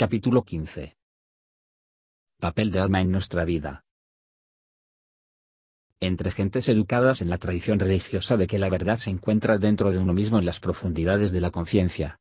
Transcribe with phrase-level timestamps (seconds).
[0.00, 0.96] Capítulo 15.
[2.38, 3.84] Papel de alma en nuestra vida.
[5.98, 9.98] Entre gentes educadas en la tradición religiosa de que la verdad se encuentra dentro de
[9.98, 12.20] uno mismo en las profundidades de la conciencia,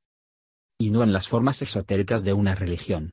[0.79, 3.11] y no en las formas exotéricas de una religión.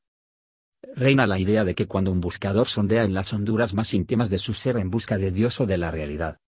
[0.97, 4.39] Reina la idea de que cuando un buscador sondea en las honduras más íntimas de
[4.39, 6.39] su ser en busca de Dios o de la realidad,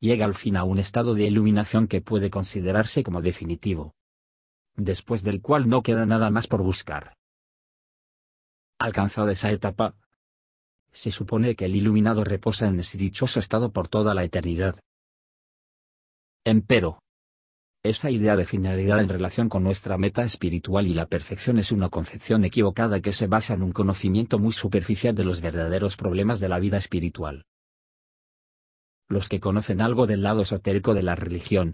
[0.00, 3.92] llega al fin a un estado de iluminación que puede considerarse como definitivo,
[4.76, 7.18] después del cual no queda nada más por buscar.
[8.84, 9.96] Alcanzada esa etapa,
[10.92, 14.78] se supone que el iluminado reposa en ese dichoso estado por toda la eternidad.
[16.44, 16.98] Empero,
[17.82, 21.88] esa idea de finalidad en relación con nuestra meta espiritual y la perfección es una
[21.88, 26.50] concepción equivocada que se basa en un conocimiento muy superficial de los verdaderos problemas de
[26.50, 27.46] la vida espiritual.
[29.08, 31.72] Los que conocen algo del lado esotérico de la religión,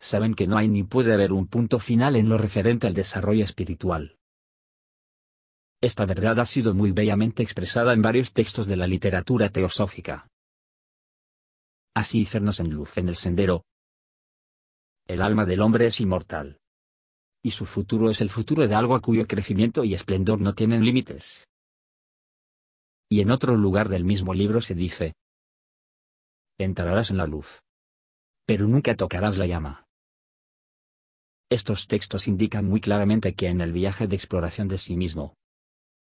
[0.00, 3.44] saben que no hay ni puede haber un punto final en lo referente al desarrollo
[3.44, 4.18] espiritual.
[5.86, 10.26] Esta verdad ha sido muy bellamente expresada en varios textos de la literatura teosófica.
[11.94, 13.64] Así cernos en luz en el sendero.
[15.06, 16.58] El alma del hombre es inmortal.
[17.40, 20.84] Y su futuro es el futuro de algo a cuyo crecimiento y esplendor no tienen
[20.84, 21.46] límites.
[23.08, 25.14] Y en otro lugar del mismo libro se dice,
[26.58, 27.60] entrarás en la luz.
[28.44, 29.84] Pero nunca tocarás la llama.
[31.48, 35.36] Estos textos indican muy claramente que en el viaje de exploración de sí mismo,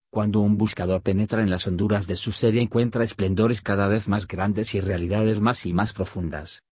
[0.09, 4.07] cuando un buscador penetra en las honduras de su ser y encuentra esplendores cada vez
[4.07, 6.63] más grandes y realidades más y más profundas.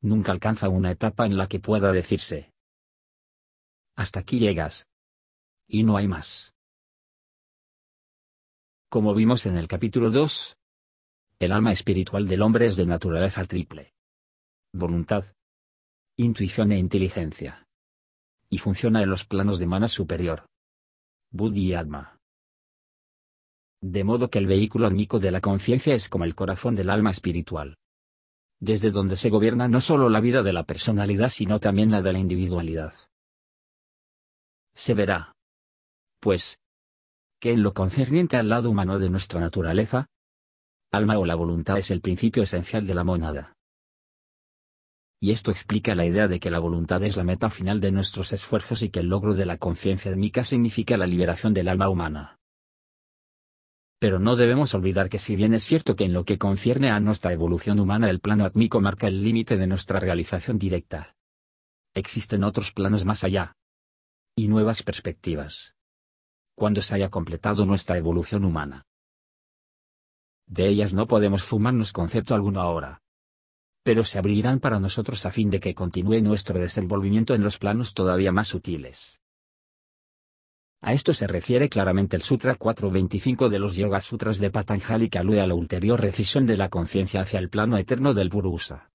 [0.00, 2.52] Nunca alcanza una etapa en la que pueda decirse.
[3.94, 4.86] Hasta aquí llegas.
[5.68, 6.52] Y no hay más.
[8.88, 10.56] Como vimos en el capítulo 2,
[11.38, 13.94] el alma espiritual del hombre es de naturaleza triple.
[14.72, 15.24] Voluntad,
[16.16, 17.66] intuición e inteligencia.
[18.48, 20.46] Y funciona en los planos de mana superior.
[21.32, 22.15] Buddhi y Atma
[23.92, 27.10] de modo que el vehículo álmico de la conciencia es como el corazón del alma
[27.10, 27.76] espiritual.
[28.58, 32.12] Desde donde se gobierna no solo la vida de la personalidad sino también la de
[32.12, 32.94] la individualidad.
[34.74, 35.36] Se verá.
[36.20, 36.58] Pues,
[37.40, 40.06] que en lo concerniente al lado humano de nuestra naturaleza,
[40.90, 43.52] alma o la voluntad es el principio esencial de la monada.
[45.20, 48.32] Y esto explica la idea de que la voluntad es la meta final de nuestros
[48.32, 52.36] esfuerzos y que el logro de la conciencia álmica significa la liberación del alma humana.
[53.98, 57.00] Pero no debemos olvidar que si bien es cierto que en lo que concierne a
[57.00, 61.16] nuestra evolución humana el plano átmico marca el límite de nuestra realización directa.
[61.94, 63.56] Existen otros planos más allá.
[64.36, 65.74] Y nuevas perspectivas.
[66.54, 68.84] Cuando se haya completado nuestra evolución humana.
[70.46, 73.00] De ellas no podemos fumarnos concepto alguno ahora.
[73.82, 77.94] Pero se abrirán para nosotros a fin de que continúe nuestro desenvolvimiento en los planos
[77.94, 79.20] todavía más sutiles.
[80.86, 85.18] A esto se refiere claramente el Sutra 425 de los Yoga Sutras de Patanjali que
[85.18, 88.92] alude a la ulterior recisión de la conciencia hacia el plano eterno del Purusa.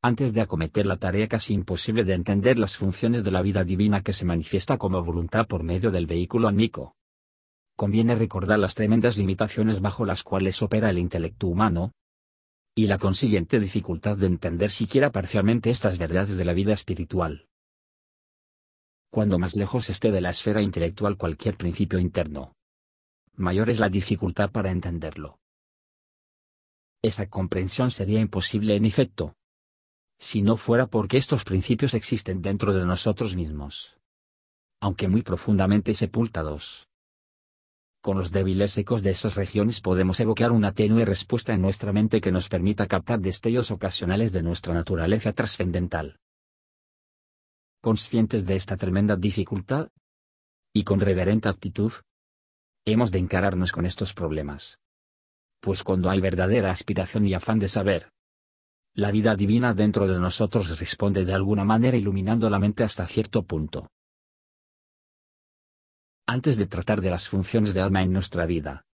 [0.00, 4.00] Antes de acometer la tarea casi imposible de entender las funciones de la vida divina
[4.00, 6.96] que se manifiesta como voluntad por medio del vehículo anímico,
[7.76, 11.92] conviene recordar las tremendas limitaciones bajo las cuales opera el intelecto humano,
[12.74, 17.49] y la consiguiente dificultad de entender siquiera parcialmente estas verdades de la vida espiritual
[19.10, 22.54] cuando más lejos esté de la esfera intelectual cualquier principio interno.
[23.34, 25.40] Mayor es la dificultad para entenderlo.
[27.02, 29.34] Esa comprensión sería imposible en efecto.
[30.18, 33.96] Si no fuera porque estos principios existen dentro de nosotros mismos.
[34.80, 36.86] Aunque muy profundamente sepultados.
[38.02, 42.20] Con los débiles ecos de esas regiones podemos evocar una tenue respuesta en nuestra mente
[42.20, 46.20] que nos permita captar destellos ocasionales de nuestra naturaleza trascendental
[47.80, 49.88] conscientes de esta tremenda dificultad,
[50.72, 51.92] y con reverente actitud,
[52.84, 54.78] hemos de encararnos con estos problemas.
[55.60, 58.12] Pues cuando hay verdadera aspiración y afán de saber,
[58.94, 63.44] la vida divina dentro de nosotros responde de alguna manera iluminando la mente hasta cierto
[63.44, 63.88] punto.
[66.26, 68.84] Antes de tratar de las funciones de alma en nuestra vida,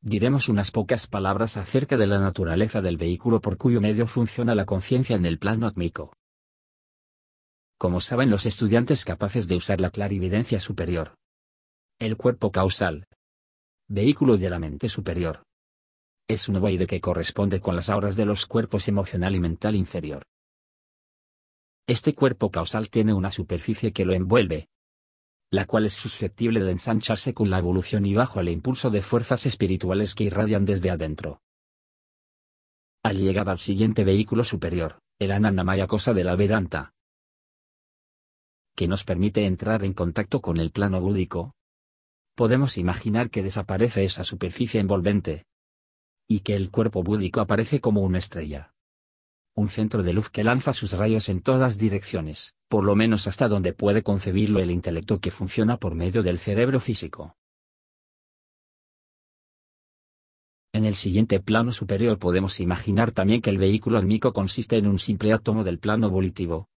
[0.00, 4.64] diremos unas pocas palabras acerca de la naturaleza del vehículo por cuyo medio funciona la
[4.64, 6.12] conciencia en el plano átmico
[7.84, 11.16] como saben los estudiantes capaces de usar la clarividencia superior.
[11.98, 13.06] El cuerpo causal.
[13.90, 15.42] Vehículo de la mente superior.
[16.26, 20.22] Es un ovoide que corresponde con las auras de los cuerpos emocional y mental inferior.
[21.86, 24.70] Este cuerpo causal tiene una superficie que lo envuelve,
[25.50, 29.44] la cual es susceptible de ensancharse con la evolución y bajo el impulso de fuerzas
[29.44, 31.42] espirituales que irradian desde adentro.
[33.02, 36.93] Al llegar al siguiente vehículo superior, el Anandamaya cosa de la Vedanta,
[38.74, 41.54] que nos permite entrar en contacto con el plano búdico,
[42.34, 45.46] podemos imaginar que desaparece esa superficie envolvente,
[46.28, 48.72] y que el cuerpo búdico aparece como una estrella.
[49.54, 53.46] Un centro de luz que lanza sus rayos en todas direcciones, por lo menos hasta
[53.46, 57.36] donde puede concebirlo el intelecto que funciona por medio del cerebro físico.
[60.72, 64.98] En el siguiente plano superior podemos imaginar también que el vehículo álmico consiste en un
[64.98, 66.68] simple átomo del plano volitivo,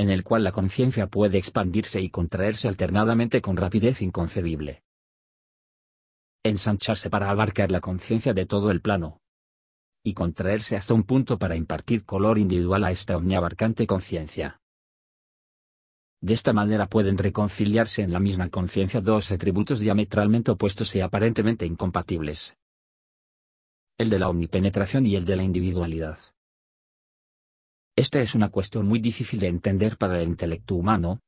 [0.00, 4.82] en el cual la conciencia puede expandirse y contraerse alternadamente con rapidez inconcebible.
[6.42, 9.20] Ensancharse para abarcar la conciencia de todo el plano.
[10.02, 14.62] Y contraerse hasta un punto para impartir color individual a esta omniabarcante conciencia.
[16.22, 21.66] De esta manera pueden reconciliarse en la misma conciencia dos atributos diametralmente opuestos y aparentemente
[21.66, 22.56] incompatibles.
[23.98, 26.18] El de la omnipenetración y el de la individualidad.
[28.00, 31.20] Esta es una cuestión muy difícil de entender para el intelecto humano,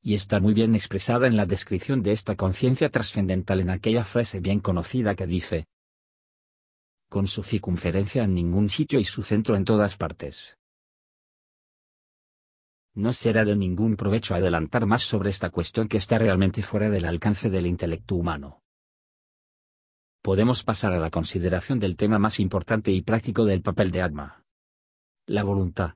[0.00, 4.38] y está muy bien expresada en la descripción de esta conciencia trascendental en aquella frase
[4.38, 5.66] bien conocida que dice,
[7.08, 10.56] con su circunferencia en ningún sitio y su centro en todas partes.
[12.94, 17.06] No será de ningún provecho adelantar más sobre esta cuestión que está realmente fuera del
[17.06, 18.62] alcance del intelecto humano.
[20.22, 24.37] Podemos pasar a la consideración del tema más importante y práctico del papel de Atma
[25.28, 25.94] la voluntad.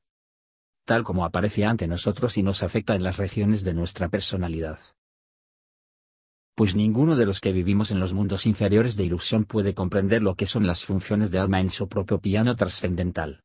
[0.84, 4.78] Tal como aparece ante nosotros y nos afecta en las regiones de nuestra personalidad.
[6.54, 10.34] Pues ninguno de los que vivimos en los mundos inferiores de ilusión puede comprender lo
[10.34, 13.42] que son las funciones de alma en su propio piano trascendental.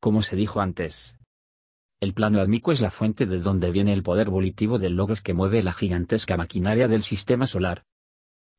[0.00, 1.16] Como se dijo antes,
[2.00, 5.34] el plano álmico es la fuente de donde viene el poder volitivo del logos que
[5.34, 7.84] mueve la gigantesca maquinaria del sistema solar,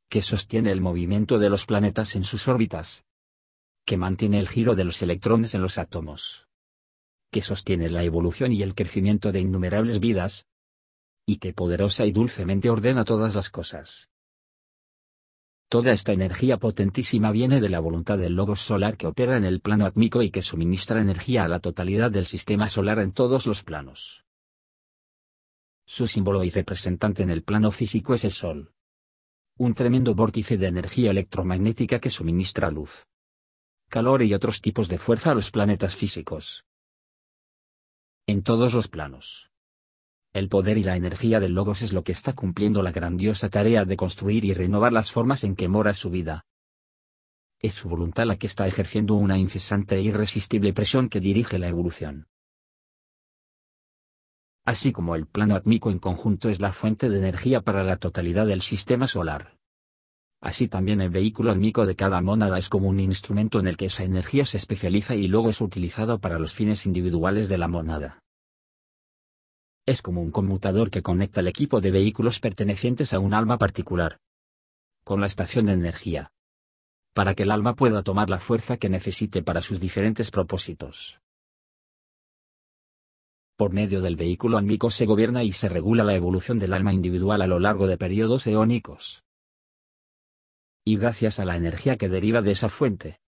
[0.07, 3.04] que sostiene el movimiento de los planetas en sus órbitas,
[3.85, 6.47] que mantiene el giro de los electrones en los átomos,
[7.31, 10.47] que sostiene la evolución y el crecimiento de innumerables vidas,
[11.25, 14.09] y que poderosa y dulcemente ordena todas las cosas.
[15.69, 19.59] Toda esta energía potentísima viene de la voluntad del logos solar que opera en el
[19.59, 23.63] plano átmico y que suministra energía a la totalidad del sistema solar en todos los
[23.63, 24.24] planos.
[25.85, 28.74] Su símbolo y representante en el plano físico es el Sol.
[29.57, 33.07] Un tremendo vórtice de energía electromagnética que suministra luz
[33.94, 36.66] calor y otros tipos de fuerza a los planetas físicos.
[38.25, 39.51] En todos los planos.
[40.34, 43.86] El poder y la energía del Logos es lo que está cumpliendo la grandiosa tarea
[43.86, 46.48] de construir y renovar las formas en que mora su vida.
[47.60, 51.68] Es su voluntad la que está ejerciendo una incesante e irresistible presión que dirige la
[51.68, 52.25] evolución.
[54.66, 58.48] Así como el plano átmico en conjunto es la fuente de energía para la totalidad
[58.48, 59.53] del sistema solar.
[60.44, 63.86] Así también el vehículo álmico de cada mónada es como un instrumento en el que
[63.86, 68.19] esa energía se especializa y luego es utilizado para los fines individuales de la mónada.
[69.86, 74.18] Es como un conmutador que conecta el equipo de vehículos pertenecientes a un alma particular
[75.06, 76.30] con la estación de energía,
[77.13, 81.22] para que el alma pueda tomar la fuerza que necesite para sus diferentes propósitos.
[83.56, 87.42] Por medio del vehículo álmico se gobierna y se regula la evolución del alma individual
[87.42, 89.23] a lo largo de periodos eónicos
[90.85, 93.19] y gracias a la energía que deriva de esa fuente.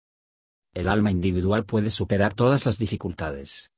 [0.74, 3.72] El alma individual puede superar todas las dificultades.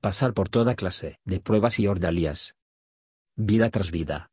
[0.00, 2.56] Pasar por toda clase de pruebas y ordalías.
[3.34, 4.30] Vida tras vida.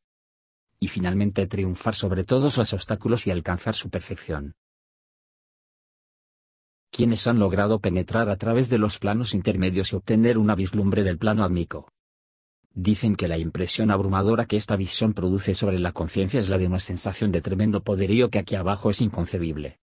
[0.79, 4.55] Y finalmente triunfar sobre todos los obstáculos y alcanzar su perfección.
[6.91, 11.17] Quienes han logrado penetrar a través de los planos intermedios y obtener una vislumbre del
[11.17, 11.91] plano átmico,
[12.81, 16.65] Dicen que la impresión abrumadora que esta visión produce sobre la conciencia es la de
[16.65, 19.81] una sensación de tremendo poderío que aquí abajo es inconcebible.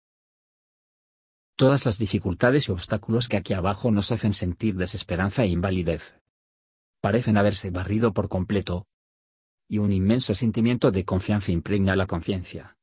[1.56, 6.18] Todas las dificultades y obstáculos que aquí abajo nos hacen sentir desesperanza e invalidez.
[7.02, 8.86] Parecen haberse barrido por completo.
[9.68, 12.78] Y un inmenso sentimiento de confianza impregna la conciencia.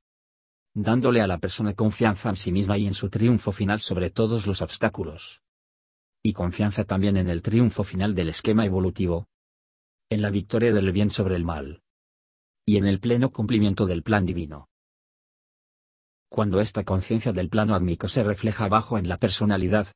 [0.76, 4.46] Dándole a la persona confianza en sí misma y en su triunfo final sobre todos
[4.46, 5.42] los obstáculos.
[6.22, 9.28] Y confianza también en el triunfo final del esquema evolutivo,
[10.14, 11.82] en la victoria del bien sobre el mal.
[12.66, 14.70] Y en el pleno cumplimiento del plan divino.
[16.30, 19.88] Cuando esta conciencia del plano átmico se refleja abajo en la personalidad,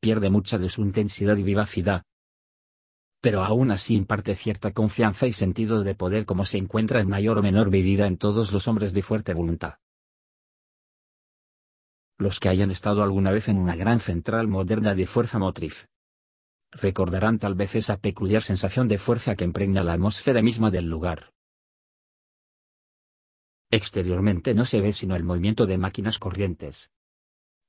[0.00, 2.02] pierde mucha de su intensidad y vivacidad.
[3.20, 7.38] Pero aún así imparte cierta confianza y sentido de poder como se encuentra en mayor
[7.38, 9.78] o menor medida en todos los hombres de fuerte voluntad.
[12.18, 15.88] Los que hayan estado alguna vez en una gran central moderna de fuerza motriz,
[16.76, 21.32] recordarán tal vez esa peculiar sensación de fuerza que impregna la atmósfera misma del lugar.
[23.70, 26.90] Exteriormente no se ve sino el movimiento de máquinas corrientes.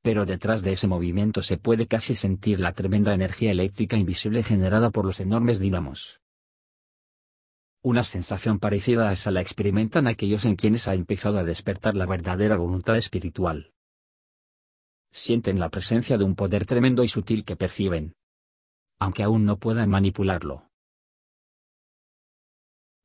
[0.08, 4.90] pero detrás de ese movimiento se puede casi sentir la tremenda energía eléctrica invisible generada
[4.90, 6.22] por los enormes dinamos.
[7.82, 12.06] Una sensación parecida a esa la experimentan aquellos en quienes ha empezado a despertar la
[12.06, 13.74] verdadera voluntad espiritual.
[15.12, 18.16] Sienten la presencia de un poder tremendo y sutil que perciben,
[19.00, 20.70] aunque aún no puedan manipularlo.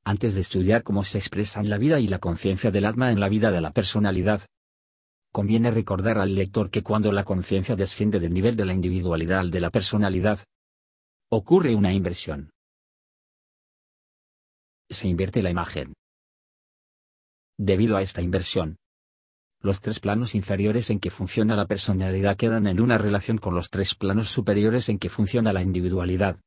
[0.04, 3.28] Antes de estudiar cómo se expresan la vida y la conciencia del alma en la
[3.28, 4.46] vida de la personalidad,
[5.32, 9.50] conviene recordar al lector que cuando la conciencia desciende del nivel de la individualidad al
[9.50, 10.40] de la personalidad,
[11.30, 12.52] ocurre una inversión
[14.92, 15.94] se invierte la imagen.
[17.58, 18.76] Debido a esta inversión,
[19.62, 23.70] los tres planos inferiores en que funciona la personalidad quedan en una relación con los
[23.70, 26.40] tres planos superiores en que funciona la individualidad,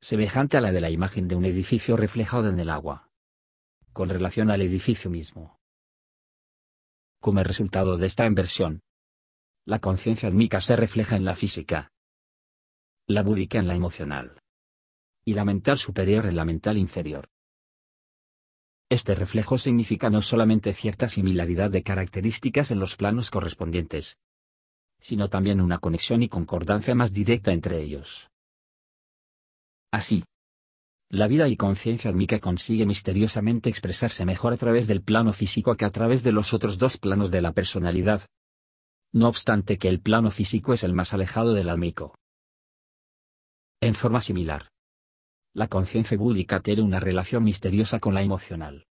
[0.00, 3.10] semejante a la de la imagen de un edificio reflejado en el agua,
[3.92, 5.58] con relación al edificio mismo.
[7.20, 8.80] Como resultado de esta inversión,
[9.66, 11.92] la conciencia admica se refleja en la física,
[13.06, 14.40] la búdica en la emocional,
[15.26, 17.29] y la mental superior en la mental inferior.
[18.90, 24.18] Este reflejo significa no solamente cierta similaridad de características en los planos correspondientes,
[24.98, 28.28] sino también una conexión y concordancia más directa entre ellos.
[29.92, 30.24] Así,
[31.08, 35.84] la vida y conciencia admica consigue misteriosamente expresarse mejor a través del plano físico que
[35.84, 38.26] a través de los otros dos planos de la personalidad.
[39.12, 42.14] No obstante que el plano físico es el más alejado del almico.
[43.80, 44.68] En forma similar,
[45.52, 48.86] la conciencia búdica tiene una relación misteriosa con la emocional.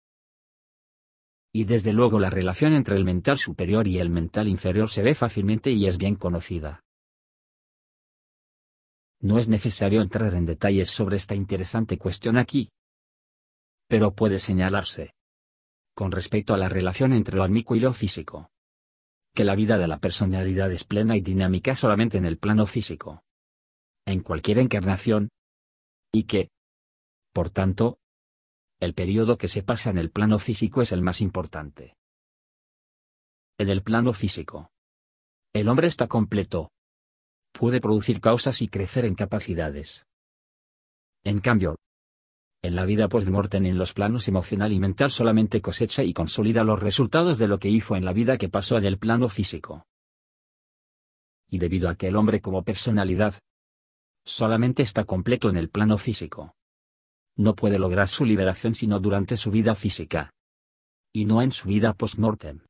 [1.52, 5.14] Y desde luego la relación entre el mental superior y el mental inferior se ve
[5.14, 6.82] fácilmente y es bien conocida.
[9.20, 12.68] No es necesario entrar en detalles sobre esta interesante cuestión aquí.
[13.88, 15.14] Pero puede señalarse.
[15.94, 18.50] Con respecto a la relación entre lo almico y lo físico.
[19.34, 23.22] Que la vida de la personalidad es plena y dinámica solamente en el plano físico.
[24.04, 25.30] En cualquier encarnación,
[26.12, 26.50] y que,
[27.32, 27.98] por tanto,
[28.80, 31.96] el periodo que se pasa en el plano físico es el más importante.
[33.58, 34.70] En el plano físico,
[35.54, 36.70] el hombre está completo.
[37.52, 40.04] Puede producir causas y crecer en capacidades.
[41.24, 41.76] En cambio,
[42.62, 46.80] en la vida post-mortem en los planos emocional y mental solamente cosecha y consolida los
[46.80, 49.86] resultados de lo que hizo en la vida que pasó en el plano físico.
[51.48, 53.38] Y debido a que el hombre como personalidad
[54.26, 56.56] solamente está completo en el plano físico,
[57.36, 60.32] no puede lograr su liberación sino durante su vida física.
[61.12, 62.60] Y no en su vida post-mortem.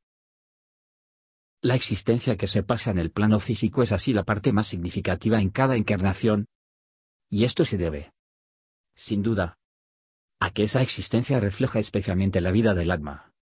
[1.61, 5.39] La existencia que se pasa en el plano físico es así la parte más significativa
[5.39, 6.45] en cada encarnación.
[7.29, 8.11] Y esto se debe.
[8.95, 9.57] Sin duda.
[10.39, 13.33] A que esa existencia refleja especialmente la vida del alma.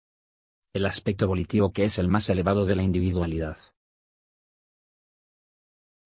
[0.74, 3.57] El aspecto volitivo que es el más elevado de la individualidad.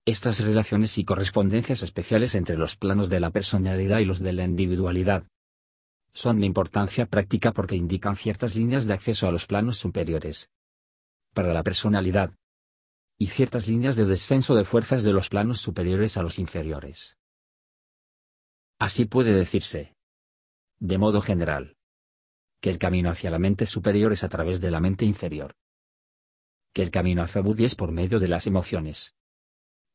[0.09, 4.43] Estas relaciones y correspondencias especiales entre los planos de la personalidad y los de la
[4.43, 5.27] individualidad.
[6.13, 10.49] Son de importancia práctica porque indican ciertas líneas de acceso a los planos superiores.
[11.35, 12.33] Para la personalidad.
[13.19, 17.19] Y ciertas líneas de descenso de fuerzas de los planos superiores a los inferiores.
[18.79, 19.93] Así puede decirse,
[20.79, 21.77] de modo general,
[22.61, 25.53] que el camino hacia la mente superior es a través de la mente inferior,
[26.73, 29.13] que el camino hacia Buddhi es por medio de las emociones,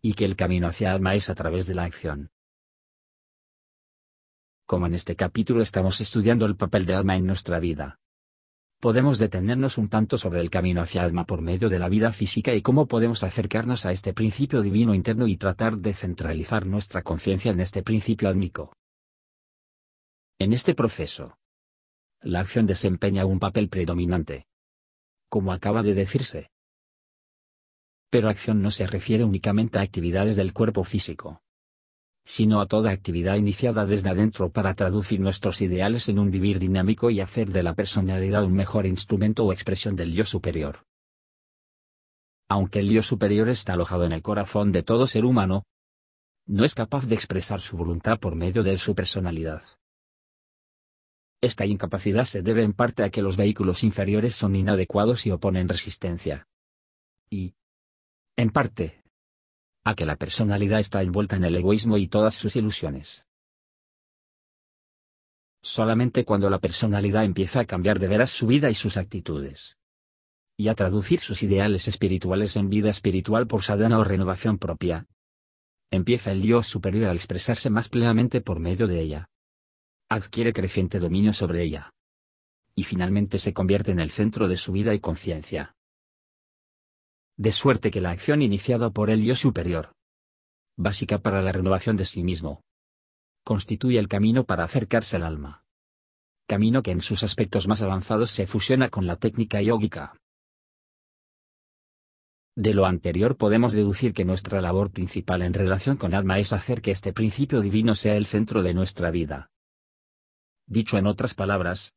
[0.05, 2.29] y que el camino hacia alma es a través de la acción.
[4.67, 7.99] Como en este capítulo estamos estudiando el papel de alma en nuestra vida,
[8.81, 12.53] podemos detenernos un tanto sobre el camino hacia alma por medio de la vida física
[12.53, 17.51] y cómo podemos acercarnos a este principio divino interno y tratar de centralizar nuestra conciencia
[17.51, 18.77] en este principio álmico.
[20.39, 21.39] En este proceso,
[22.21, 24.49] la acción desempeña un papel predominante.
[25.31, 26.51] Como acaba de decirse,
[28.15, 31.43] pero acción no se refiere únicamente a actividades del cuerpo físico,
[32.25, 37.11] sino a toda actividad iniciada desde adentro para traducir nuestros ideales en un vivir dinámico
[37.11, 40.87] y hacer de la personalidad un mejor instrumento o expresión del yo superior.
[42.49, 45.65] Aunque el yo superior está alojado en el corazón de todo ser humano,
[46.47, 49.65] no es capaz de expresar su voluntad por medio de su personalidad.
[51.41, 55.69] Esta incapacidad se debe en parte a que los vehículos inferiores son inadecuados y oponen
[55.69, 56.47] resistencia.
[57.29, 57.57] Y,
[58.37, 59.03] en parte,
[59.85, 63.27] a que la personalidad está envuelta en el egoísmo y todas sus ilusiones.
[65.63, 69.77] Solamente cuando la personalidad empieza a cambiar de veras su vida y sus actitudes,
[70.57, 75.07] y a traducir sus ideales espirituales en vida espiritual por sadhana o renovación propia,
[75.91, 79.29] empieza el Dios superior a expresarse más plenamente por medio de ella.
[80.09, 81.93] Adquiere creciente dominio sobre ella.
[82.75, 85.77] Y finalmente se convierte en el centro de su vida y conciencia.
[87.37, 89.93] De suerte que la acción iniciada por el yo superior,
[90.77, 92.63] básica para la renovación de sí mismo,
[93.45, 95.65] constituye el camino para acercarse al alma.
[96.47, 100.17] Camino que en sus aspectos más avanzados se fusiona con la técnica yógica.
[102.57, 106.83] De lo anterior podemos deducir que nuestra labor principal en relación con alma es hacer
[106.83, 109.51] que este principio divino sea el centro de nuestra vida.
[110.67, 111.95] Dicho en otras palabras,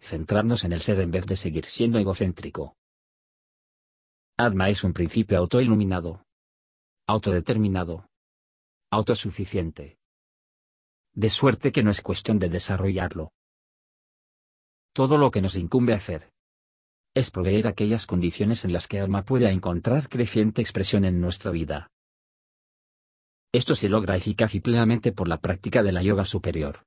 [0.00, 2.77] centrarnos en el ser en vez de seguir siendo egocéntrico.
[4.40, 6.22] Atma es un principio autoiluminado,
[7.08, 8.06] autodeterminado,
[8.88, 9.98] autosuficiente.
[11.12, 13.32] De suerte que no es cuestión de desarrollarlo.
[14.92, 16.30] Todo lo que nos incumbe hacer
[17.16, 21.90] es proveer aquellas condiciones en las que alma pueda encontrar creciente expresión en nuestra vida.
[23.52, 26.84] Esto se logra eficaz y plenamente por la práctica de la yoga superior.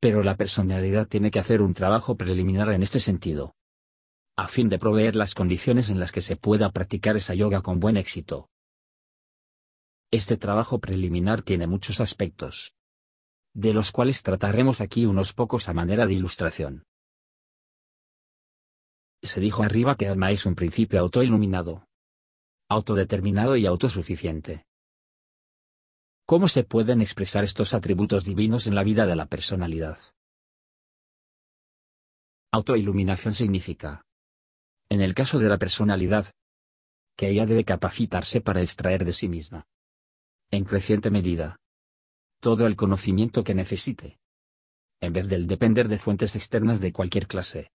[0.00, 3.54] Pero la personalidad tiene que hacer un trabajo preliminar en este sentido.
[4.36, 7.80] A fin de proveer las condiciones en las que se pueda practicar esa yoga con
[7.80, 8.48] buen éxito.
[10.10, 12.74] Este trabajo preliminar tiene muchos aspectos.
[13.54, 16.84] De los cuales trataremos aquí unos pocos a manera de ilustración.
[19.22, 21.86] Se dijo arriba que alma es un principio autoiluminado,
[22.70, 24.64] autodeterminado y autosuficiente.
[26.24, 29.98] ¿Cómo se pueden expresar estos atributos divinos en la vida de la personalidad?
[32.50, 34.04] Autoiluminación significa,
[34.92, 36.26] en el caso de la personalidad,
[37.16, 39.66] que ella debe capacitarse para extraer de sí misma,
[40.50, 41.56] en creciente medida,
[42.40, 44.18] todo el conocimiento que necesite,
[45.00, 47.70] en vez del depender de fuentes externas de cualquier clase.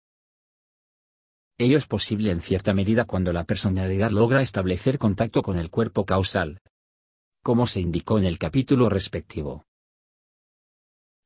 [1.56, 6.04] Ello es posible en cierta medida cuando la personalidad logra establecer contacto con el cuerpo
[6.04, 6.60] causal,
[7.42, 9.64] como se indicó en el capítulo respectivo.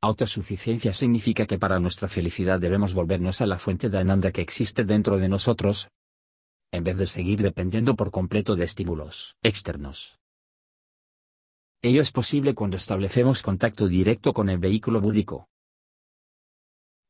[0.03, 4.85] Autosuficiencia significa que para nuestra felicidad debemos volvernos a la fuente de Ananda que existe
[4.85, 5.91] dentro de nosotros,
[6.73, 10.19] en vez de seguir dependiendo por completo de estímulos externos.
[11.83, 15.49] Ello es posible cuando establecemos contacto directo con el vehículo búdico.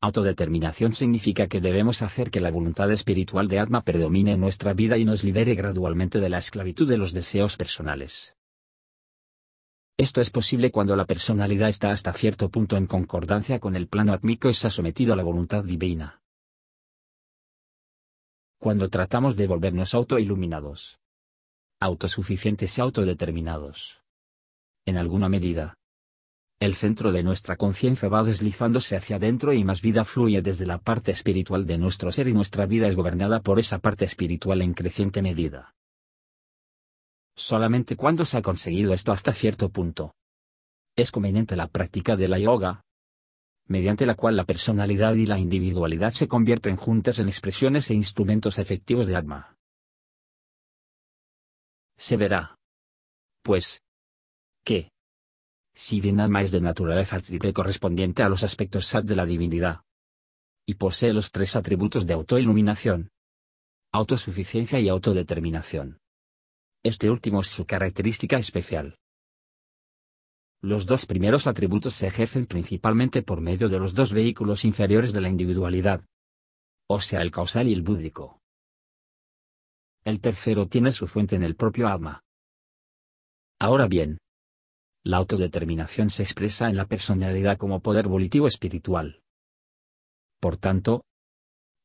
[0.01, 4.97] Autodeterminación significa que debemos hacer que la voluntad espiritual de Atma predomine en nuestra vida
[4.97, 8.35] y nos libere gradualmente de la esclavitud de los deseos personales.
[10.01, 14.13] Esto es posible cuando la personalidad está hasta cierto punto en concordancia con el plano
[14.13, 16.23] átmico y se ha sometido a la voluntad divina.
[18.57, 20.99] Cuando tratamos de volvernos autoiluminados,
[21.79, 24.01] autosuficientes y autodeterminados.
[24.87, 25.75] En alguna medida,
[26.59, 30.79] el centro de nuestra conciencia va deslizándose hacia adentro y más vida fluye desde la
[30.79, 34.73] parte espiritual de nuestro ser y nuestra vida es gobernada por esa parte espiritual en
[34.73, 35.75] creciente medida.
[37.35, 40.13] Solamente cuando se ha conseguido esto hasta cierto punto.
[40.95, 42.83] Es conveniente la práctica de la yoga,
[43.67, 48.59] mediante la cual la personalidad y la individualidad se convierten juntas en expresiones e instrumentos
[48.59, 49.55] efectivos de Atma.
[51.97, 52.57] Se verá.
[53.41, 53.81] Pues.
[54.65, 54.91] Que.
[55.73, 59.81] Si bien Atma es de naturaleza triple correspondiente a los aspectos sat de la divinidad.
[60.65, 63.09] Y posee los tres atributos de autoiluminación,
[63.93, 66.00] autosuficiencia y autodeterminación.
[66.83, 68.97] Este último es su característica especial.
[70.63, 75.21] Los dos primeros atributos se ejercen principalmente por medio de los dos vehículos inferiores de
[75.21, 76.03] la individualidad,
[76.87, 78.39] o sea el causal y el búdico.
[80.03, 82.23] El tercero tiene su fuente en el propio alma.
[83.59, 84.17] Ahora bien,
[85.03, 89.21] la autodeterminación se expresa en la personalidad como poder volitivo espiritual.
[90.39, 91.03] Por tanto,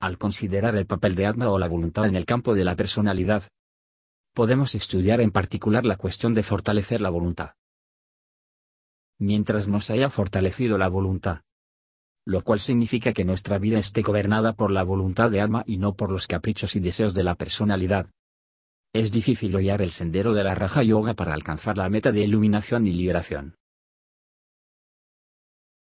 [0.01, 3.45] al considerar el papel de alma o la voluntad en el campo de la personalidad,
[4.37, 7.55] podemos estudiar en particular la cuestión de fortalecer la voluntad.
[9.19, 11.41] Mientras nos haya fortalecido la voluntad,
[12.27, 15.97] lo cual significa que nuestra vida esté gobernada por la voluntad de alma y no
[15.97, 18.11] por los caprichos y deseos de la personalidad.
[18.93, 22.87] Es difícil hallar el sendero de la Raja Yoga para alcanzar la meta de iluminación
[22.87, 23.57] y liberación.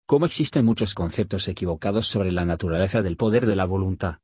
[0.08, 4.22] Como existen muchos conceptos equivocados sobre la naturaleza del poder de la voluntad,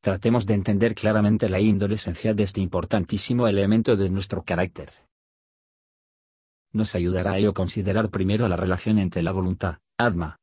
[0.00, 4.92] tratemos de entender claramente la índole esencial de este importantísimo elemento de nuestro carácter.
[6.72, 10.38] Nos ayudará a ello considerar primero la relación entre la voluntad, Atma,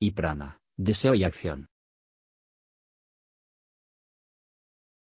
[0.00, 1.68] y prana, deseo y acción.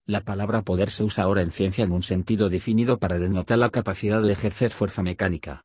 [0.06, 3.70] La palabra poder se usa ahora en ciencia en un sentido definido para denotar la
[3.70, 5.64] capacidad de ejercer fuerza mecánica.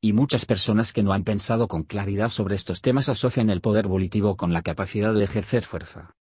[0.00, 3.88] Y muchas personas que no han pensado con claridad sobre estos temas asocian el poder
[3.88, 6.14] volitivo con la capacidad de ejercer fuerza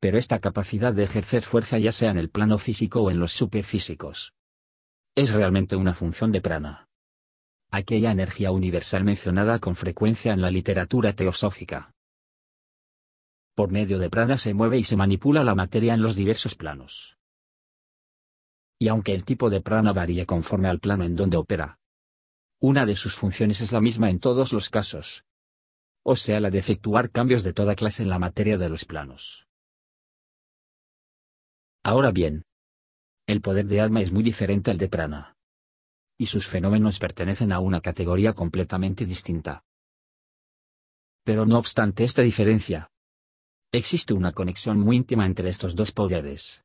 [0.00, 3.32] pero esta capacidad de ejercer fuerza ya sea en el plano físico o en los
[3.32, 4.32] superfísicos.
[5.14, 6.88] Es realmente una función de prana.
[7.70, 11.92] Aquella energía universal mencionada con frecuencia en la literatura teosófica.
[13.54, 17.18] Por medio de prana se mueve y se manipula la materia en los diversos planos.
[18.78, 21.78] Y aunque el tipo de prana varía conforme al plano en donde opera,
[22.58, 25.24] una de sus funciones es la misma en todos los casos.
[26.02, 29.49] O sea, la de efectuar cambios de toda clase en la materia de los planos.
[31.82, 32.44] Ahora bien,
[33.26, 35.36] el poder de alma es muy diferente al de prana.
[36.18, 39.64] Y sus fenómenos pertenecen a una categoría completamente distinta.
[41.24, 42.90] Pero no obstante esta diferencia,
[43.72, 46.62] existe una conexión muy íntima entre estos dos poderes.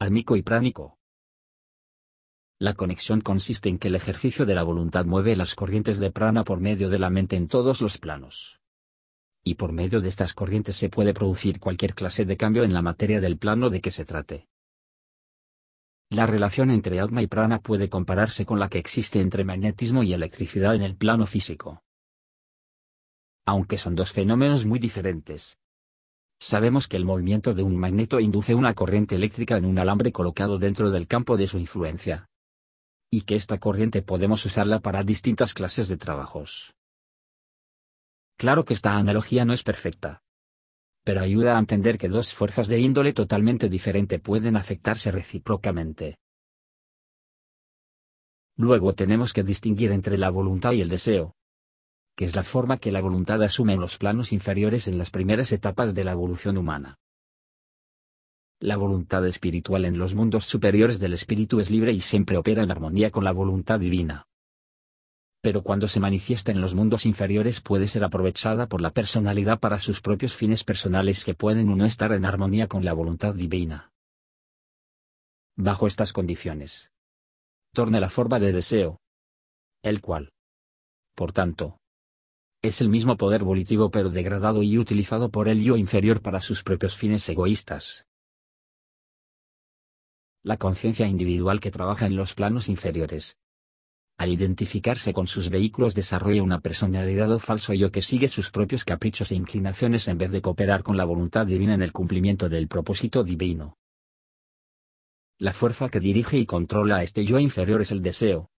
[0.00, 0.98] Almico y pránico.
[2.58, 6.44] La conexión consiste en que el ejercicio de la voluntad mueve las corrientes de prana
[6.44, 8.60] por medio de la mente en todos los planos.
[9.44, 12.80] Y por medio de estas corrientes se puede producir cualquier clase de cambio en la
[12.80, 14.48] materia del plano de que se trate.
[16.10, 20.14] La relación entre alma y prana puede compararse con la que existe entre magnetismo y
[20.14, 21.82] electricidad en el plano físico.
[23.46, 25.58] Aunque son dos fenómenos muy diferentes.
[26.40, 30.58] Sabemos que el movimiento de un magneto induce una corriente eléctrica en un alambre colocado
[30.58, 32.30] dentro del campo de su influencia.
[33.10, 36.74] Y que esta corriente podemos usarla para distintas clases de trabajos.
[38.36, 40.24] Claro que esta analogía no es perfecta
[41.04, 46.18] pero ayuda a entender que dos fuerzas de índole totalmente diferente pueden afectarse recíprocamente.
[48.56, 51.34] Luego tenemos que distinguir entre la voluntad y el deseo,
[52.16, 55.52] que es la forma que la voluntad asume en los planos inferiores en las primeras
[55.52, 56.96] etapas de la evolución humana.
[58.60, 62.70] La voluntad espiritual en los mundos superiores del espíritu es libre y siempre opera en
[62.70, 64.24] armonía con la voluntad divina
[65.44, 69.78] pero cuando se manifiesta en los mundos inferiores puede ser aprovechada por la personalidad para
[69.78, 73.92] sus propios fines personales que pueden o no estar en armonía con la voluntad divina.
[75.54, 76.90] Bajo estas condiciones,
[77.74, 79.02] torna la forma de deseo,
[79.82, 80.32] el cual,
[81.14, 81.76] por tanto,
[82.62, 86.62] es el mismo poder volitivo pero degradado y utilizado por el yo inferior para sus
[86.62, 88.06] propios fines egoístas.
[90.42, 93.36] La conciencia individual que trabaja en los planos inferiores,
[94.16, 98.84] al identificarse con sus vehículos desarrolla una personalidad o falso yo que sigue sus propios
[98.84, 102.68] caprichos e inclinaciones en vez de cooperar con la voluntad divina en el cumplimiento del
[102.68, 103.76] propósito divino.
[105.38, 108.50] La fuerza que dirige y controla a este yo inferior es el deseo,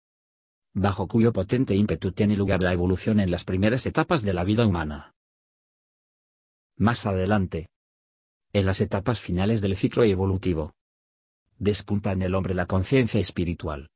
[0.73, 4.67] bajo cuyo potente ímpetu tiene lugar la evolución en las primeras etapas de la vida
[4.67, 5.13] humana.
[6.75, 7.69] Más adelante,
[8.51, 10.73] en las etapas finales del ciclo evolutivo,
[11.57, 13.89] despunta en el hombre la conciencia espiritual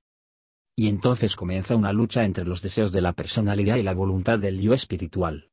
[0.80, 4.62] y entonces comienza una lucha entre los deseos de la personalidad y la voluntad del
[4.62, 5.52] yo espiritual.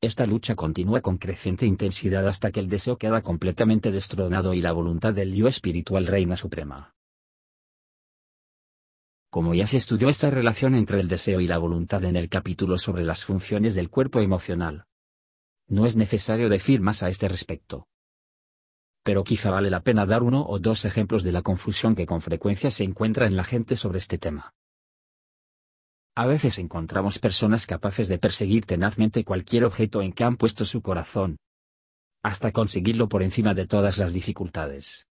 [0.00, 4.70] Esta lucha continúa con creciente intensidad hasta que el deseo queda completamente destronado y la
[4.70, 6.94] voluntad del yo espiritual reina suprema.
[9.30, 12.78] Como ya se estudió esta relación entre el deseo y la voluntad en el capítulo
[12.78, 14.84] sobre las funciones del cuerpo emocional,
[15.66, 17.88] no es necesario decir más a este respecto
[19.06, 22.20] pero quizá vale la pena dar uno o dos ejemplos de la confusión que con
[22.20, 24.52] frecuencia se encuentra en la gente sobre este tema.
[26.16, 30.82] A veces encontramos personas capaces de perseguir tenazmente cualquier objeto en que han puesto su
[30.82, 31.36] corazón,
[32.24, 35.06] hasta conseguirlo por encima de todas las dificultades.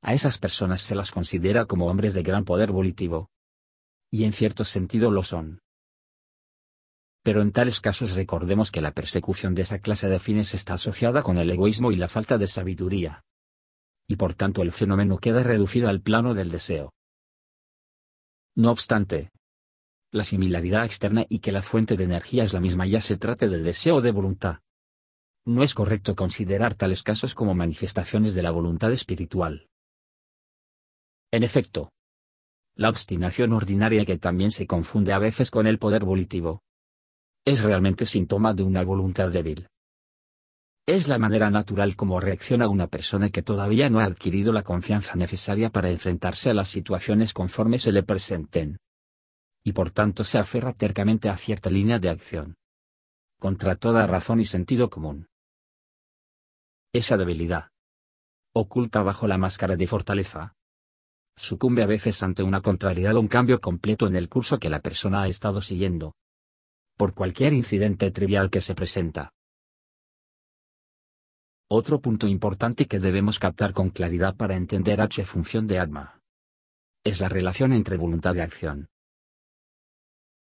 [0.00, 3.28] A esas personas se las considera como hombres de gran poder volitivo.
[4.10, 5.60] Y en cierto sentido lo son.
[7.22, 11.22] Pero en tales casos recordemos que la persecución de esa clase de fines está asociada
[11.22, 13.24] con el egoísmo y la falta de sabiduría.
[14.08, 16.92] Y por tanto el fenómeno queda reducido al plano del deseo.
[18.56, 19.30] No obstante,
[20.12, 23.48] la similaridad externa y que la fuente de energía es la misma ya se trate
[23.48, 24.58] de deseo o de voluntad.
[25.46, 29.68] No es correcto considerar tales casos como manifestaciones de la voluntad espiritual.
[31.32, 31.92] En efecto,
[32.74, 36.62] la obstinación ordinaria que también se confunde a veces con el poder volitivo,
[37.44, 39.66] es realmente síntoma de una voluntad débil.
[40.86, 45.14] Es la manera natural como reacciona una persona que todavía no ha adquirido la confianza
[45.14, 48.78] necesaria para enfrentarse a las situaciones conforme se le presenten.
[49.62, 52.56] Y por tanto se aferra tercamente a cierta línea de acción.
[53.38, 55.28] Contra toda razón y sentido común.
[56.92, 57.68] Esa debilidad,
[58.52, 60.54] oculta bajo la máscara de fortaleza,
[61.36, 64.80] sucumbe a veces ante una contrariedad o un cambio completo en el curso que la
[64.80, 66.14] persona ha estado siguiendo,
[67.00, 69.32] por cualquier incidente trivial que se presenta.
[71.70, 76.20] Otro punto importante que debemos captar con claridad para entender H función de Atma.
[77.02, 78.88] Es la relación entre voluntad y acción.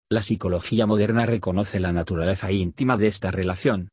[0.10, 3.88] La psicología moderna reconoce la naturaleza íntima de esta relación.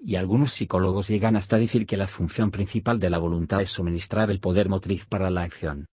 [0.00, 4.32] Y algunos psicólogos llegan hasta decir que la función principal de la voluntad es suministrar
[4.32, 5.86] el poder motriz para la acción.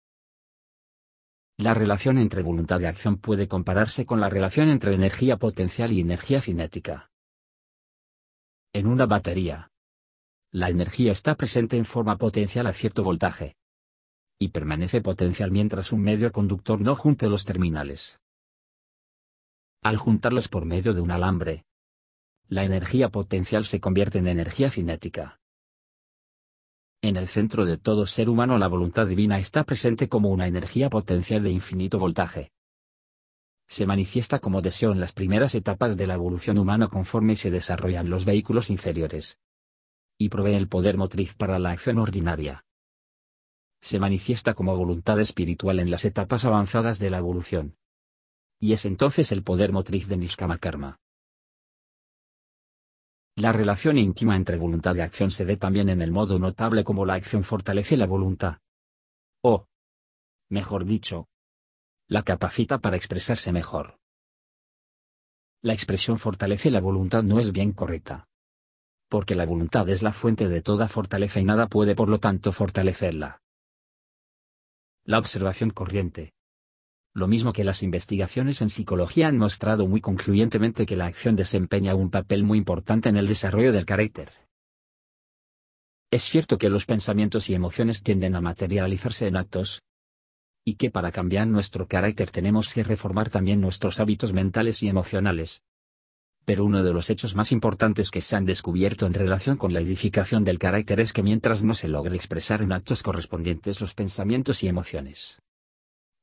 [1.58, 6.02] La relación entre voluntad y acción puede compararse con la relación entre energía potencial y
[6.02, 7.12] energía cinética.
[8.74, 9.72] En una batería,
[10.52, 13.56] la energía está presente en forma potencial a cierto voltaje.
[14.39, 18.20] Y permanece potencial mientras un medio conductor no junte los terminales.
[19.84, 21.66] Al juntarlos por medio de un alambre,
[22.48, 25.39] la energía potencial se convierte en energía cinética.
[27.04, 30.89] En el centro de todo ser humano la voluntad divina está presente como una energía
[30.89, 32.54] potencial de infinito voltaje.
[33.68, 38.10] Se manifiesta como deseo en las primeras etapas de la evolución humana conforme se desarrollan
[38.10, 39.38] los vehículos inferiores.
[40.18, 42.63] Y provee el poder motriz para la acción ordinaria.
[43.82, 47.76] Se manifiesta como voluntad espiritual en las etapas avanzadas de la evolución.
[48.62, 51.03] Y es entonces el poder motriz de Nishkama Karma.
[53.36, 57.06] La relación íntima entre voluntad y acción se ve también en el modo notable como
[57.06, 58.60] la acción fortalece la voluntad.
[59.41, 59.67] O,
[60.50, 61.28] mejor dicho,
[62.08, 63.98] la capacita para expresarse mejor.
[65.63, 68.28] La expresión fortalece la voluntad no es bien correcta.
[69.10, 72.52] Porque la voluntad es la fuente de toda fortaleza y nada puede por lo tanto
[72.52, 73.41] fortalecerla.
[75.06, 76.34] La observación corriente,
[77.15, 81.93] lo mismo que las investigaciones en psicología han mostrado muy concluyentemente que la acción desempeña
[81.93, 84.32] un papel muy importante en el desarrollo del carácter.
[86.12, 89.82] Es cierto que los pensamientos y emociones tienden a materializarse en actos,
[90.65, 95.62] y que para cambiar nuestro carácter tenemos que reformar también nuestros hábitos mentales y emocionales.
[96.45, 99.80] Pero uno de los hechos más importantes que se han descubierto en relación con la
[99.80, 104.63] edificación del carácter es que mientras no se logre expresar en actos correspondientes los pensamientos
[104.63, 105.39] y emociones,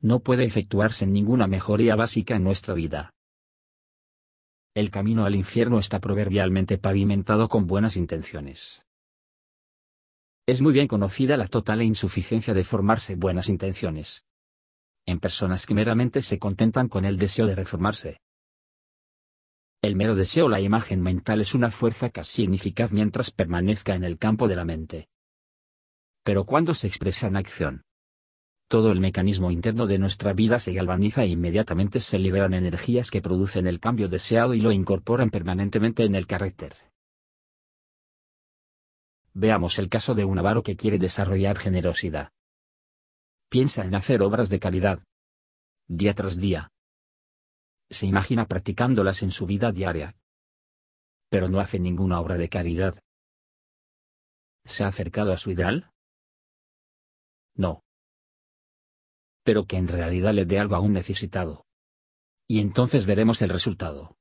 [0.00, 3.12] no puede efectuarse ninguna mejoría básica en nuestra vida.
[4.74, 8.82] El camino al infierno está proverbialmente pavimentado con buenas intenciones.
[10.46, 14.24] Es muy bien conocida la total insuficiencia de formarse buenas intenciones.
[15.06, 18.20] En personas que meramente se contentan con el deseo de reformarse.
[19.82, 24.18] El mero deseo la imagen mental es una fuerza casi ineficaz mientras permanezca en el
[24.18, 25.08] campo de la mente.
[26.22, 27.82] Pero cuando se expresa en acción,
[28.70, 33.20] todo el mecanismo interno de nuestra vida se galvaniza e inmediatamente se liberan energías que
[33.20, 36.76] producen el cambio deseado y lo incorporan permanentemente en el carácter.
[39.34, 42.30] Veamos el caso de un avaro que quiere desarrollar generosidad.
[43.48, 45.02] Piensa en hacer obras de caridad.
[45.88, 46.70] Día tras día.
[47.90, 50.14] Se imagina practicándolas en su vida diaria.
[51.28, 53.02] Pero no hace ninguna obra de caridad.
[54.64, 55.90] ¿Se ha acercado a su ideal?
[57.56, 57.82] No
[59.42, 61.64] pero que en realidad le dé algo a un necesitado.
[62.48, 64.16] Y entonces veremos el resultado.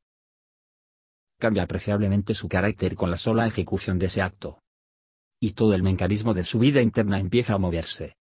[1.40, 4.62] Cambia apreciablemente su carácter con la sola ejecución de ese acto.
[5.40, 8.18] Y todo el mecanismo de su vida interna empieza a moverse.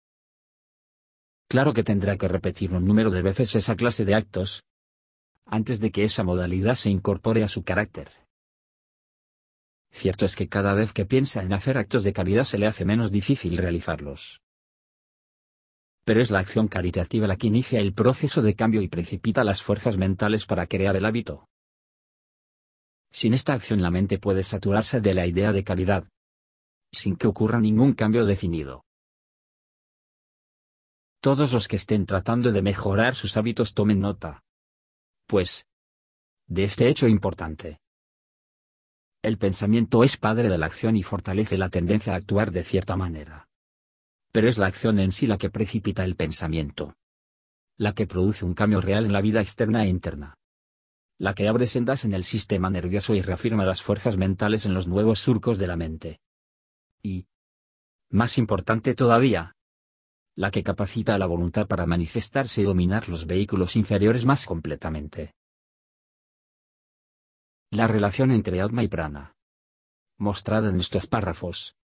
[1.48, 4.64] Claro que tendrá que repetir un número de veces esa clase de actos,
[5.44, 8.10] antes de que esa modalidad se incorpore a su carácter.
[9.90, 12.86] Cierto es que cada vez que piensa en hacer actos de caridad se le hace
[12.86, 14.42] menos difícil realizarlos
[16.04, 19.62] pero es la acción caritativa la que inicia el proceso de cambio y precipita las
[19.62, 21.48] fuerzas mentales para crear el hábito.
[23.12, 26.08] Sin esta acción la mente puede saturarse de la idea de caridad,
[26.92, 28.84] sin que ocurra ningún cambio definido.
[31.20, 34.42] Todos los que estén tratando de mejorar sus hábitos tomen nota.
[35.26, 35.66] Pues,
[36.48, 37.78] de este hecho importante.
[39.22, 42.96] El pensamiento es padre de la acción y fortalece la tendencia a actuar de cierta
[42.96, 43.51] manera
[44.32, 46.96] pero es la acción en sí la que precipita el pensamiento.
[47.76, 50.38] La que produce un cambio real en la vida externa e interna.
[51.18, 54.88] La que abre sendas en el sistema nervioso y reafirma las fuerzas mentales en los
[54.88, 56.20] nuevos surcos de la mente.
[57.02, 57.26] Y,
[58.10, 59.54] más importante todavía,
[60.34, 65.34] la que capacita a la voluntad para manifestarse y dominar los vehículos inferiores más completamente.
[67.70, 69.34] La relación entre alma y prana,
[70.18, 71.76] mostrada en estos párrafos,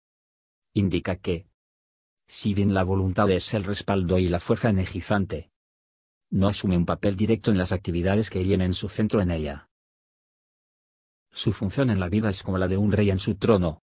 [0.75, 1.47] indica que,
[2.29, 5.51] si bien la voluntad es el respaldo y la fuerza energizante,
[6.31, 9.71] no asume un papel directo en las actividades que llenen su centro en ella.
[11.33, 13.83] Su función en la vida es como la de un rey en su trono,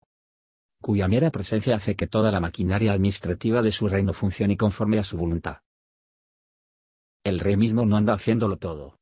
[0.83, 5.05] cuya mera presencia hace que toda la maquinaria administrativa de su reino funcione conforme a
[5.05, 5.63] su voluntad.
[7.25, 8.99] El rey mismo no anda haciéndolo todo.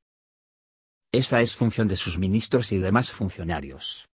[1.10, 4.11] Esa es función de sus ministros y demás funcionarios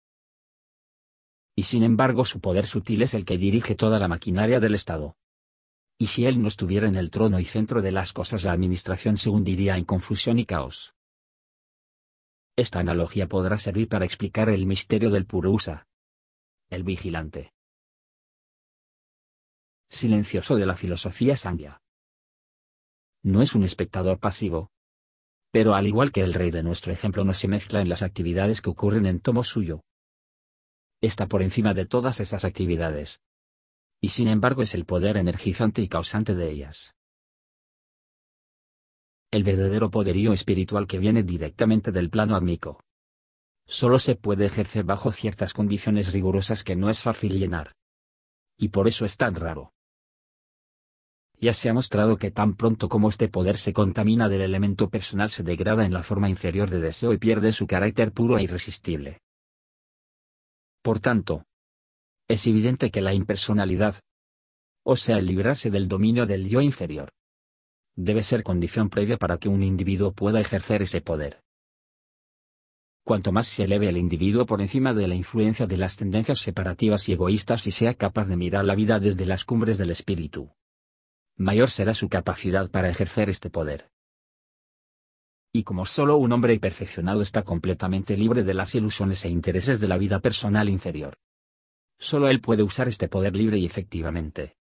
[1.58, 5.16] y sin embargo su poder sutil es el que dirige toda la maquinaria del Estado.
[5.98, 9.16] Y si él no estuviera en el trono y centro de las cosas la administración
[9.16, 10.94] se hundiría en confusión y caos.
[12.56, 15.86] Esta analogía podrá servir para explicar el misterio del Purusa.
[16.68, 17.54] El vigilante.
[19.88, 21.80] Silencioso de la filosofía sangya.
[23.22, 24.70] No es un espectador pasivo.
[25.50, 28.60] Pero al igual que el rey de nuestro ejemplo no se mezcla en las actividades
[28.60, 29.82] que ocurren en tomo suyo,
[31.06, 33.22] está por encima de todas esas actividades.
[34.00, 36.94] Y sin embargo es el poder energizante y causante de ellas.
[39.30, 42.80] El verdadero poderío espiritual que viene directamente del plano átmico.
[43.66, 47.74] Solo se puede ejercer bajo ciertas condiciones rigurosas que no es fácil llenar.
[48.56, 49.72] Y por eso es tan raro.
[51.38, 55.30] Ya se ha mostrado que tan pronto como este poder se contamina del elemento personal
[55.30, 59.20] se degrada en la forma inferior de deseo y pierde su carácter puro e irresistible.
[60.86, 61.42] Por tanto,
[62.28, 63.96] es evidente que la impersonalidad,
[64.84, 67.10] o sea el librarse del dominio del yo inferior,
[67.96, 71.42] debe ser condición previa para que un individuo pueda ejercer ese poder.
[73.02, 77.08] Cuanto más se eleve el individuo por encima de la influencia de las tendencias separativas
[77.08, 80.52] y egoístas y sea capaz de mirar la vida desde las cumbres del espíritu,
[81.34, 83.90] mayor será su capacidad para ejercer este poder.
[85.56, 89.88] Y como solo un hombre perfeccionado está completamente libre de las ilusiones e intereses de
[89.88, 91.14] la vida personal inferior,
[91.98, 94.58] solo él puede usar este poder libre y efectivamente.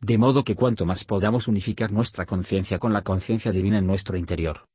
[0.00, 4.16] De modo que cuanto más podamos unificar nuestra conciencia con la conciencia divina en nuestro
[4.16, 4.66] interior,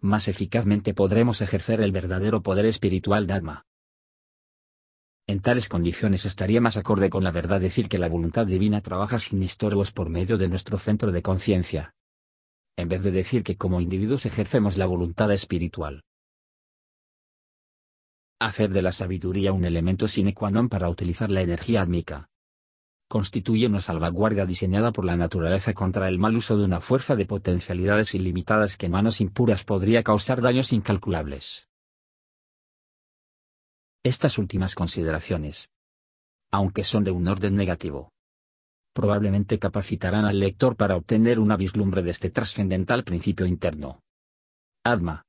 [0.00, 3.64] más eficazmente podremos ejercer el verdadero poder espiritual Dharma.
[5.26, 9.18] En tales condiciones estaría más acorde con la verdad decir que la voluntad divina trabaja
[9.18, 11.94] sin estorbos por medio de nuestro centro de conciencia.
[12.78, 16.04] En vez de decir que como individuos ejercemos la voluntad espiritual.
[18.38, 22.30] Hacer de la sabiduría un elemento sine qua non para utilizar la energía átmica.
[23.10, 27.26] Constituye una salvaguardia diseñada por la naturaleza contra el mal uso de una fuerza de
[27.26, 31.66] potencialidades ilimitadas que en manos impuras podría causar daños incalculables.
[34.04, 35.72] Estas últimas consideraciones,
[36.52, 38.12] aunque son de un orden negativo,
[38.92, 44.00] probablemente capacitarán al lector para obtener una vislumbre de este trascendental principio interno.
[44.84, 45.24] Atma,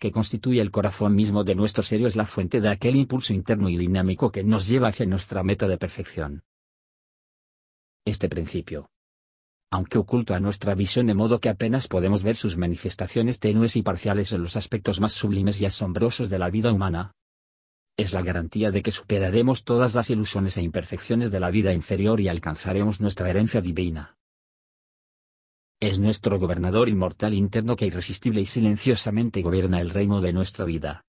[0.00, 3.68] que constituye el corazón mismo de nuestro serio, es la fuente de aquel impulso interno
[3.68, 6.42] y dinámico que nos lleva hacia nuestra meta de perfección.
[8.06, 8.88] Este principio,
[9.70, 13.82] aunque oculto a nuestra visión de modo que apenas podemos ver sus manifestaciones tenues y
[13.82, 17.12] parciales en los aspectos más sublimes y asombrosos de la vida humana,
[18.00, 22.20] es la garantía de que superaremos todas las ilusiones e imperfecciones de la vida inferior
[22.20, 24.16] y alcanzaremos nuestra herencia divina.
[25.80, 31.04] Es nuestro gobernador inmortal interno que irresistible y silenciosamente gobierna el reino de nuestra vida.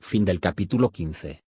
[0.00, 1.47] Fin del capítulo 15.